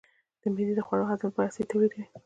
[0.53, 2.03] معده د خوړو د هضم لپاره اسید تولیدوي.